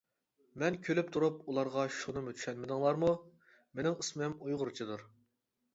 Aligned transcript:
مەن 0.61 0.77
كۈلۈپ 0.87 1.11
تۇرۇپ 1.15 1.43
ئۇلارغا 1.51 1.83
شۇنىمۇ 1.99 2.35
چۈشەنمىدىڭلارمۇ؟ 2.39 3.13
مېنىڭ 3.77 3.99
ئىسمىم 4.05 4.39
ئۇيغۇرچىدۇر. 4.41 5.11